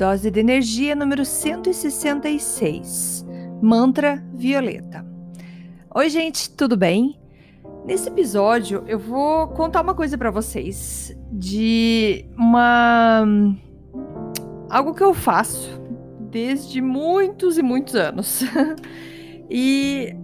[0.00, 3.26] Dose de energia número 166.
[3.60, 5.04] Mantra Violeta.
[5.94, 7.20] Oi, gente, tudo bem?
[7.84, 13.26] Nesse episódio eu vou contar uma coisa para vocês de uma
[14.70, 15.78] algo que eu faço
[16.30, 18.42] desde muitos e muitos anos.
[19.50, 20.16] e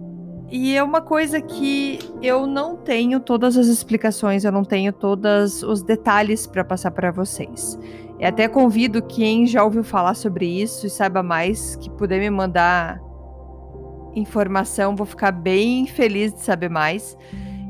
[0.49, 5.61] e é uma coisa que eu não tenho todas as explicações, eu não tenho todos
[5.61, 7.77] os detalhes para passar para vocês.
[8.19, 12.29] E até convido quem já ouviu falar sobre isso e saiba mais que puder me
[12.29, 12.99] mandar
[14.15, 17.15] informação, vou ficar bem feliz de saber mais.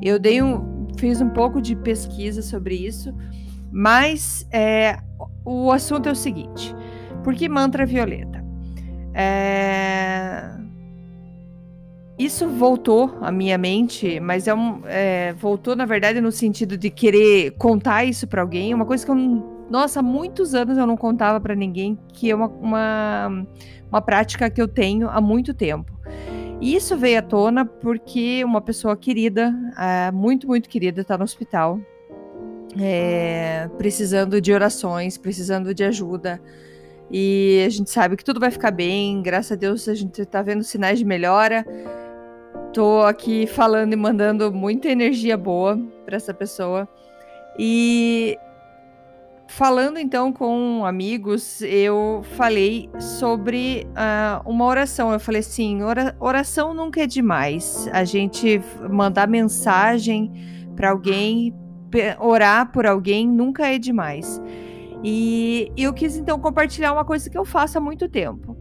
[0.02, 3.14] Eu dei um, fiz um pouco de pesquisa sobre isso,
[3.72, 4.98] mas é,
[5.44, 6.73] o assunto é o seguinte:
[7.23, 8.45] por que mantra violeta?
[9.14, 10.50] É,
[12.18, 16.90] isso voltou à minha mente, mas é um, é, voltou na verdade no sentido de
[16.90, 20.96] querer contar isso para alguém, uma coisa que eu nossa, há muitos anos eu não
[20.96, 23.48] contava para ninguém que é uma, uma,
[23.90, 25.92] uma prática que eu tenho há muito tempo.
[26.59, 31.24] E isso veio à tona porque uma pessoa querida, é, muito, muito querida, está no
[31.24, 31.80] hospital,
[32.80, 36.42] é, precisando de orações, precisando de ajuda.
[37.12, 40.42] E a gente sabe que tudo vai ficar bem, graças a Deus a gente está
[40.42, 41.66] vendo sinais de melhora.
[42.74, 46.88] Tô aqui falando e mandando muita energia boa para essa pessoa.
[47.58, 48.38] E
[49.50, 55.12] Falando então com amigos, eu falei sobre uh, uma oração.
[55.12, 55.80] Eu falei assim:
[56.19, 57.90] oração nunca é demais.
[57.94, 60.31] A gente mandar mensagem
[60.75, 61.56] para alguém,
[62.19, 64.41] orar por alguém nunca é demais.
[65.03, 68.58] E eu quis então compartilhar uma coisa que eu faço há muito tempo.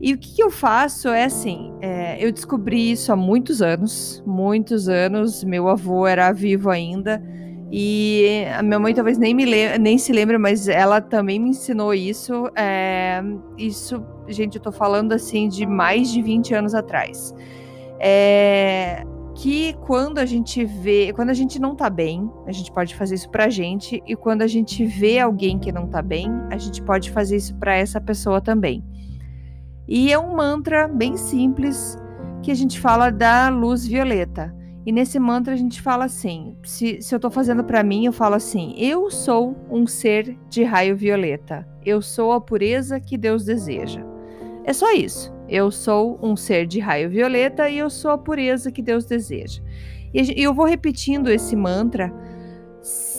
[0.00, 4.22] E o que, que eu faço é assim: é, eu descobri isso há muitos anos,
[4.24, 5.42] muitos anos.
[5.42, 7.20] Meu avô era vivo ainda.
[7.72, 9.46] E a minha mãe talvez nem, me
[9.78, 12.50] nem se lembre, mas ela também me ensinou isso.
[12.56, 13.22] É,
[13.56, 17.32] isso, gente, eu tô falando assim de mais de 20 anos atrás.
[18.00, 19.04] É,
[19.36, 23.14] que quando a gente vê, quando a gente não tá bem, a gente pode fazer
[23.14, 26.82] isso pra gente, e quando a gente vê alguém que não tá bem, a gente
[26.82, 28.84] pode fazer isso para essa pessoa também.
[29.86, 31.96] E é um mantra bem simples
[32.42, 34.54] que a gente fala da luz violeta.
[34.84, 38.12] E nesse mantra a gente fala assim: se, se eu estou fazendo para mim, eu
[38.12, 41.66] falo assim: eu sou um ser de raio violeta.
[41.84, 44.04] Eu sou a pureza que Deus deseja.
[44.64, 45.32] É só isso.
[45.48, 49.62] Eu sou um ser de raio violeta e eu sou a pureza que Deus deseja.
[50.12, 52.12] E eu vou repetindo esse mantra,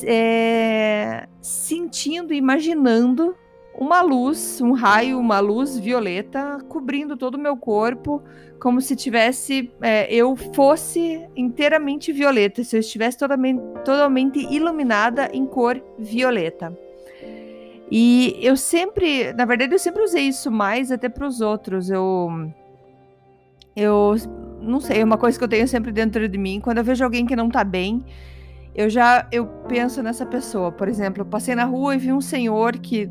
[0.04, 3.36] é, sentindo, imaginando
[3.74, 8.22] uma luz, um raio, uma luz violeta cobrindo todo o meu corpo,
[8.60, 15.46] como se tivesse é, eu fosse inteiramente violeta, se eu estivesse totalmente, totalmente iluminada em
[15.46, 16.78] cor violeta.
[17.90, 21.90] E eu sempre, na verdade, eu sempre usei isso mais até para os outros.
[21.90, 22.30] Eu,
[23.76, 24.16] eu
[24.62, 26.62] não sei, é uma coisa que eu tenho sempre dentro de mim.
[26.62, 28.06] Quando eu vejo alguém que não está bem,
[28.74, 30.72] eu já eu penso nessa pessoa.
[30.72, 33.10] Por exemplo, eu passei na rua e vi um senhor que,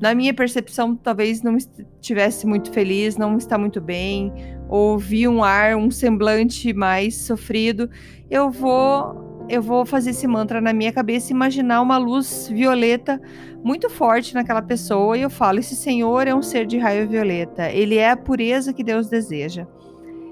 [0.00, 4.32] na minha percepção, talvez não estivesse muito feliz, não está muito bem,
[4.68, 7.90] ou vi um ar, um semblante mais sofrido.
[8.30, 13.20] Eu vou eu vou fazer esse mantra na minha cabeça, imaginar uma luz violeta
[13.64, 17.68] muito forte naquela pessoa e eu falo: esse senhor é um ser de raio violeta.
[17.68, 19.66] Ele é a pureza que Deus deseja.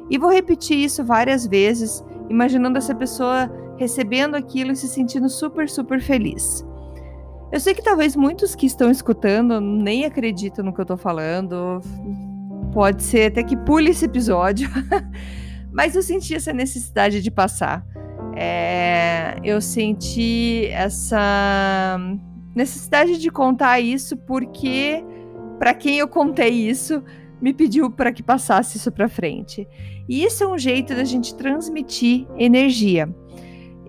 [0.09, 5.69] E vou repetir isso várias vezes, imaginando essa pessoa recebendo aquilo e se sentindo super,
[5.69, 6.67] super feliz.
[7.51, 11.81] Eu sei que talvez muitos que estão escutando nem acreditam no que eu tô falando.
[12.75, 14.69] Pode ser até que pule esse episódio.
[15.73, 17.87] Mas eu senti essa necessidade de passar.
[18.37, 21.99] É, eu senti essa
[22.55, 25.03] necessidade de contar isso porque
[25.59, 27.03] para quem eu contei isso
[27.41, 29.67] me pediu para que passasse isso para frente.
[30.09, 33.09] E isso é um jeito da gente transmitir energia.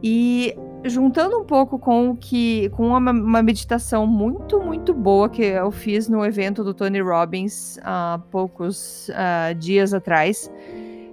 [0.01, 0.55] E
[0.85, 6.07] juntando um pouco com que com uma, uma, meditação muito muito boa que eu fiz
[6.07, 10.49] no evento do Tony Robbins há poucos uh, dias atrás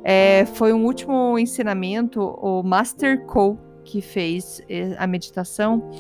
[0.04, 5.90] é, foi um último ensinamento o Master Co que fez eh, a meditação,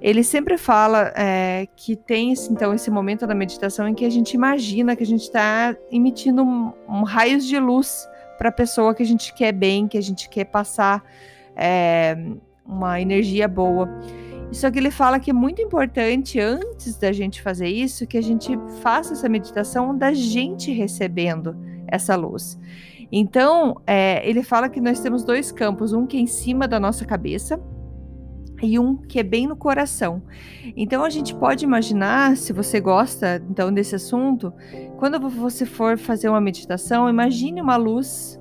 [0.00, 4.34] ele sempre fala é, que tem então esse momento da meditação em que a gente
[4.34, 9.02] imagina que a gente está emitindo um, um raios de luz para a pessoa que
[9.02, 11.02] a gente quer bem, que a gente quer passar
[11.56, 12.16] é,
[12.64, 13.88] uma energia boa.
[14.52, 18.22] Só que ele fala que é muito importante, antes da gente fazer isso, que a
[18.22, 21.56] gente faça essa meditação da gente recebendo
[21.88, 22.58] essa luz.
[23.10, 26.78] Então, é, ele fala que nós temos dois campos, um que é em cima da
[26.78, 27.60] nossa cabeça
[28.62, 30.22] e um que é bem no coração.
[30.76, 34.52] Então, a gente pode imaginar, se você gosta então desse assunto,
[34.96, 38.40] quando você for fazer uma meditação, imagine uma luz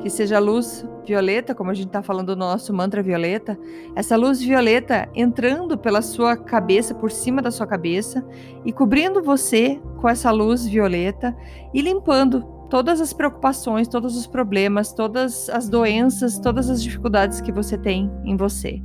[0.00, 3.58] que seja luz violeta, como a gente está falando no nosso mantra violeta,
[3.94, 8.24] essa luz violeta entrando pela sua cabeça, por cima da sua cabeça,
[8.64, 11.36] e cobrindo você com essa luz violeta
[11.72, 17.52] e limpando todas as preocupações, todos os problemas, todas as doenças, todas as dificuldades que
[17.52, 18.82] você tem em você.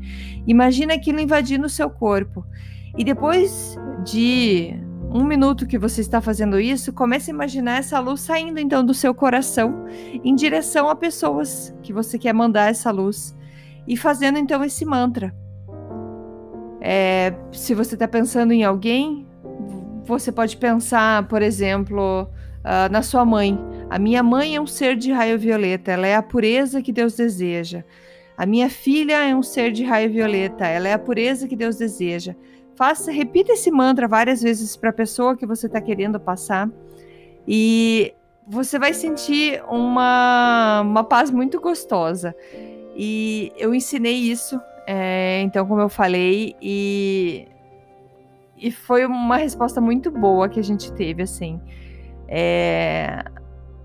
[0.47, 2.45] Imagina aquilo invadindo o seu corpo.
[2.97, 4.75] E depois de
[5.13, 8.93] um minuto que você está fazendo isso, comece a imaginar essa luz saindo então do
[8.93, 9.85] seu coração
[10.23, 13.35] em direção a pessoas que você quer mandar essa luz
[13.85, 15.35] e fazendo então esse mantra.
[16.79, 19.27] É, se você está pensando em alguém,
[20.03, 23.59] você pode pensar, por exemplo, uh, na sua mãe.
[23.89, 27.15] A minha mãe é um ser de raio violeta, ela é a pureza que Deus
[27.15, 27.83] deseja.
[28.41, 31.75] A minha filha é um ser de raio violeta, ela é a pureza que Deus
[31.75, 32.35] deseja.
[32.73, 36.67] Faça, repita esse mantra várias vezes para a pessoa que você está querendo passar
[37.47, 38.15] e
[38.47, 42.35] você vai sentir uma, uma paz muito gostosa.
[42.95, 47.47] E eu ensinei isso, é, então, como eu falei, e,
[48.57, 51.61] e foi uma resposta muito boa que a gente teve, assim.
[52.27, 53.23] É,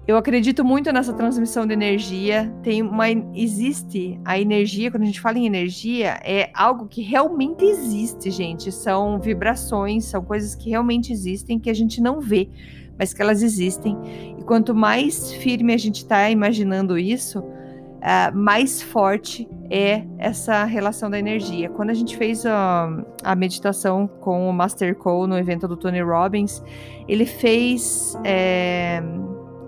[0.06, 2.52] eu acredito muito nessa transmissão de energia.
[2.62, 7.64] Tem uma existe a energia, quando a gente fala em energia, é algo que realmente
[7.64, 8.70] existe, gente.
[8.70, 12.48] São vibrações, são coisas que realmente existem que a gente não vê,
[12.96, 13.98] mas que elas existem.
[14.38, 21.10] E quanto mais firme a gente está imaginando isso, uh, mais forte é essa relação
[21.10, 21.68] da energia.
[21.68, 26.00] Quando a gente fez a, a meditação com o Master Cole no evento do Tony
[26.00, 26.62] Robbins,
[27.08, 28.16] ele fez.
[28.22, 29.02] É,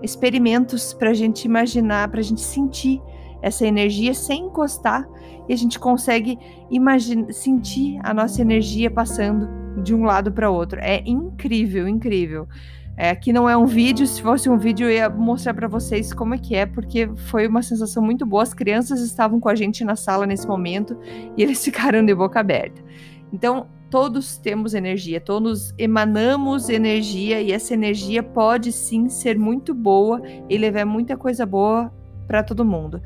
[0.01, 3.01] experimentos para a gente imaginar, para a gente sentir
[3.41, 5.07] essa energia sem encostar
[5.47, 6.37] e a gente consegue
[6.69, 9.49] imaginar, sentir a nossa energia passando
[9.81, 10.79] de um lado para outro.
[10.79, 12.47] É incrível, incrível.
[12.95, 16.13] É, aqui não é um vídeo, se fosse um vídeo eu ia mostrar para vocês
[16.13, 18.43] como é que é, porque foi uma sensação muito boa.
[18.43, 20.99] As crianças estavam com a gente na sala nesse momento
[21.37, 22.83] e eles ficaram de boca aberta.
[23.31, 30.21] Então, todos temos energia, todos emanamos energia e essa energia pode sim ser muito boa
[30.47, 31.91] e levar muita coisa boa
[32.27, 33.01] para todo mundo.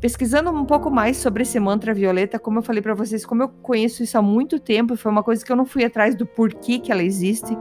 [0.00, 3.48] Pesquisando um pouco mais sobre esse mantra violeta, como eu falei para vocês, como eu
[3.48, 6.78] conheço isso há muito tempo, foi uma coisa que eu não fui atrás do porquê
[6.78, 7.58] que ela existe.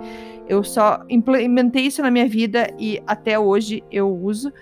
[0.47, 4.53] Eu só implementei isso na minha vida e até hoje eu uso.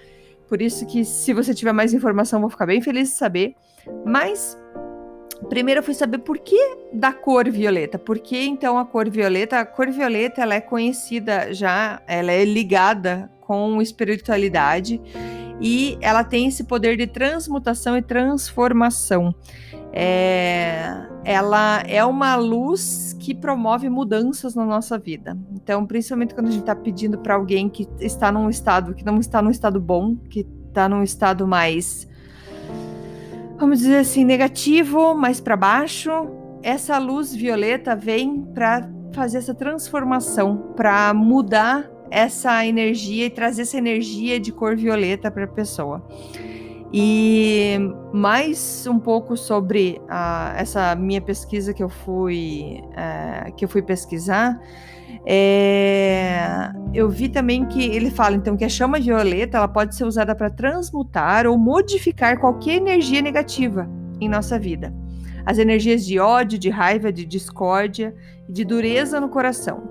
[0.47, 3.55] Por isso que se você tiver mais informação, vou ficar bem feliz de saber.
[4.05, 4.57] Mas
[5.50, 8.00] Primeiro eu fui saber por que da cor violeta.
[8.00, 9.59] Por que então a cor violeta?
[9.59, 15.00] A cor violeta ela é conhecida já, ela é ligada com espiritualidade
[15.62, 19.33] e ela tem esse poder de transmutação e transformação.
[19.94, 25.38] É, ela é uma luz que promove mudanças na nossa vida.
[25.53, 29.19] Então, principalmente quando a gente está pedindo para alguém que está num estado que não
[29.19, 32.08] está num estado bom, que está num estado mais
[33.57, 36.12] vamos dizer assim, negativo, mais para baixo,
[36.62, 43.77] essa luz violeta vem para fazer essa transformação, para mudar essa energia e trazer essa
[43.77, 46.05] energia de cor violeta para a pessoa.
[46.93, 47.77] E
[48.13, 53.81] mais um pouco sobre a, essa minha pesquisa que eu fui é, que eu fui
[53.81, 54.62] pesquisar,
[55.27, 60.05] é, eu vi também que ele fala então que a chama violeta ela pode ser
[60.05, 63.89] usada para transmutar ou modificar qualquer energia negativa
[64.22, 64.94] em nossa vida.
[65.46, 68.15] As energias de ódio, de raiva, de discórdia
[68.48, 69.84] de dureza no coração.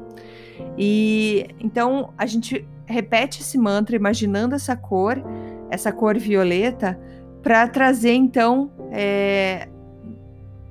[0.79, 5.23] E então a gente repete esse mantra imaginando essa cor,
[5.71, 6.99] essa cor violeta,
[7.43, 9.69] para trazer então é,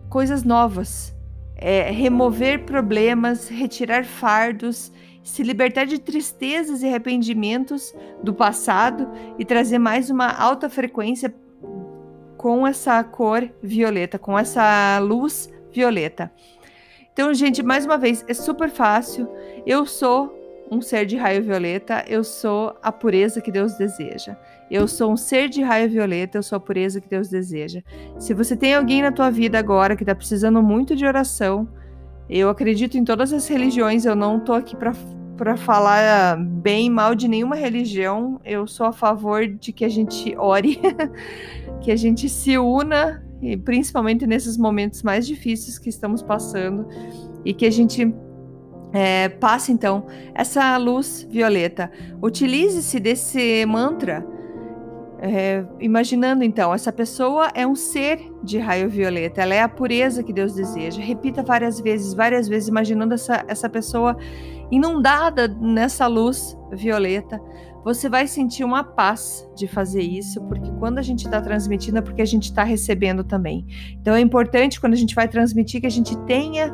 [0.09, 1.12] coisas novas,
[1.63, 4.91] é, remover problemas, retirar fardos,
[5.23, 11.33] se libertar de tristezas e arrependimentos do passado e trazer mais uma alta frequência
[12.35, 16.29] com essa cor violeta, com essa luz violeta.
[17.13, 19.29] Então, gente, mais uma vez, é super fácil.
[19.65, 20.37] Eu sou
[20.69, 24.35] um ser de raio violeta, eu sou a pureza que Deus deseja.
[24.73, 27.83] Eu sou um ser de raio violeta, eu sou a pureza que Deus deseja.
[28.17, 31.69] Se você tem alguém na tua vida agora que está precisando muito de oração,
[32.27, 37.27] eu acredito em todas as religiões, eu não tô aqui para falar bem mal de
[37.27, 38.41] nenhuma religião.
[38.43, 40.79] Eu sou a favor de que a gente ore,
[41.79, 46.87] que a gente se una, e principalmente nesses momentos mais difíceis que estamos passando,
[47.45, 48.11] e que a gente
[48.91, 51.91] é, passe então essa luz violeta.
[52.19, 54.32] Utilize-se desse mantra
[55.25, 60.21] é, imaginando então, essa pessoa é um ser de raio violeta, ela é a pureza
[60.21, 61.01] que Deus deseja.
[61.01, 64.17] Repita várias vezes, várias vezes, imaginando essa, essa pessoa
[64.69, 67.39] inundada nessa luz violeta.
[67.85, 72.01] Você vai sentir uma paz de fazer isso, porque quando a gente está transmitindo é
[72.01, 73.65] porque a gente está recebendo também.
[74.01, 76.69] Então é importante quando a gente vai transmitir que a gente tenha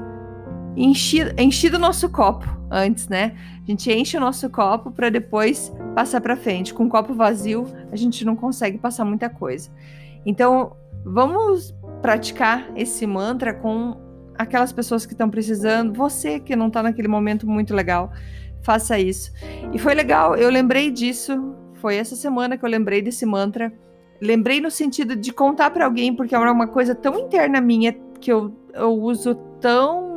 [0.83, 3.35] enchido, enchido o nosso copo antes, né?
[3.61, 6.73] A gente enche o nosso copo para depois passar para frente.
[6.73, 9.69] Com o copo vazio, a gente não consegue passar muita coisa.
[10.25, 13.97] Então, vamos praticar esse mantra com
[14.37, 15.93] aquelas pessoas que estão precisando.
[15.93, 18.11] Você que não está naquele momento muito legal,
[18.61, 19.31] faça isso.
[19.73, 21.55] E foi legal, eu lembrei disso.
[21.75, 23.71] Foi essa semana que eu lembrei desse mantra.
[24.21, 28.31] Lembrei no sentido de contar para alguém, porque é uma coisa tão interna minha que
[28.31, 30.08] eu, eu uso tão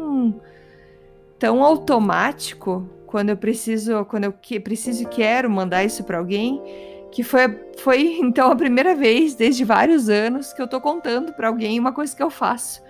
[1.43, 6.63] tão automático quando eu preciso, quando eu que, preciso e quero mandar isso para alguém,
[7.11, 7.41] que foi,
[7.79, 11.91] foi então a primeira vez desde vários anos que eu tô contando para alguém uma
[11.91, 12.81] coisa que eu faço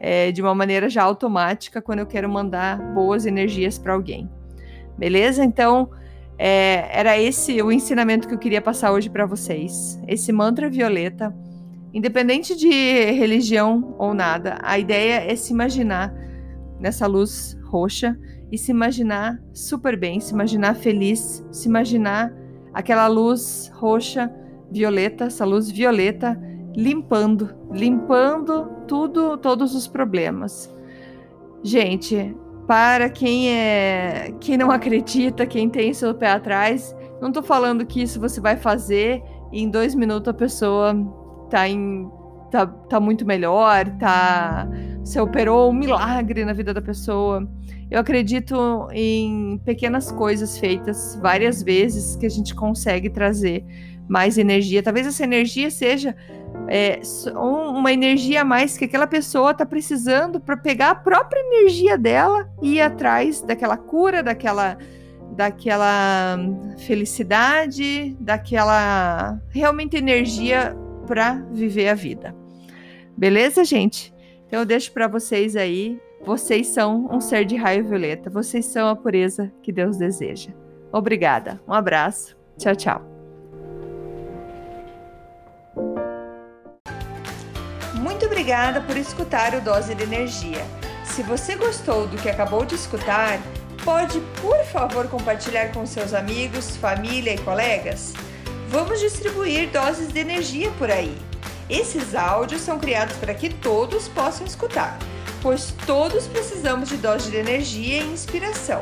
[0.00, 4.26] é, de uma maneira já automática quando eu quero mandar boas energias para alguém.
[4.96, 5.44] Beleza?
[5.44, 5.90] Então,
[6.38, 10.00] é, era esse o ensinamento que eu queria passar hoje para vocês.
[10.08, 11.36] Esse mantra violeta,
[11.92, 12.70] independente de
[13.10, 16.10] religião ou nada, a ideia é se imaginar
[16.80, 18.18] nessa luz roxa
[18.50, 22.32] e se imaginar super bem, se imaginar feliz, se imaginar
[22.72, 24.32] aquela luz roxa,
[24.70, 26.40] violeta, essa luz violeta
[26.74, 30.72] limpando, limpando tudo, todos os problemas.
[31.62, 37.84] Gente, para quem é, quem não acredita, quem tem seu pé atrás, não tô falando
[37.84, 40.94] que isso você vai fazer e em dois minutos a pessoa
[41.50, 42.08] tá em
[42.50, 44.68] tá, tá muito melhor, tá
[45.08, 47.48] você operou um milagre na vida da pessoa.
[47.90, 53.64] Eu acredito em pequenas coisas feitas várias vezes que a gente consegue trazer
[54.06, 54.82] mais energia.
[54.82, 56.14] Talvez essa energia seja
[56.68, 57.00] é,
[57.34, 62.46] uma energia a mais que aquela pessoa está precisando para pegar a própria energia dela
[62.62, 64.76] e ir atrás daquela cura, daquela,
[65.34, 66.38] daquela
[66.86, 72.36] felicidade, daquela realmente energia para viver a vida.
[73.16, 74.12] Beleza, gente?
[74.48, 76.00] Então eu deixo para vocês aí.
[76.24, 78.28] Vocês são um ser de raio violeta.
[78.30, 80.50] Vocês são a pureza que Deus deseja.
[80.90, 81.60] Obrigada.
[81.68, 82.36] Um abraço.
[82.58, 83.02] Tchau, tchau.
[87.94, 90.64] Muito obrigada por escutar o Dose de Energia.
[91.04, 93.38] Se você gostou do que acabou de escutar,
[93.84, 98.14] pode, por favor, compartilhar com seus amigos, família e colegas?
[98.68, 101.16] Vamos distribuir doses de energia por aí.
[101.68, 104.98] Esses áudios são criados para que todos possam escutar,
[105.42, 108.80] pois todos precisamos de dose de energia e inspiração.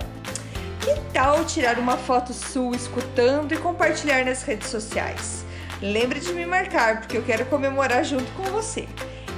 [0.81, 5.45] Que tal tirar uma foto sua escutando e compartilhar nas redes sociais?
[5.83, 8.87] Lembre de me marcar, porque eu quero comemorar junto com você.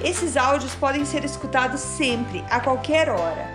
[0.04, 3.48] Esses áudios podem ser escutados sempre, a qualquer hora.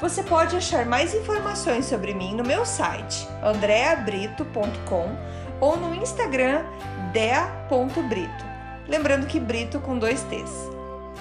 [0.00, 5.16] Você pode achar mais informações sobre mim no meu site andreabrito.com
[5.60, 6.64] ou no Instagram
[7.12, 8.47] dea.brito.
[8.88, 10.50] Lembrando que Brito com dois T's.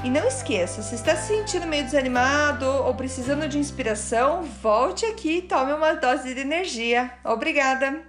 [0.04, 5.40] E não esqueça, se está se sentindo meio desanimado ou precisando de inspiração, volte aqui
[5.40, 7.12] e tome uma dose de energia.
[7.26, 8.07] Obrigada!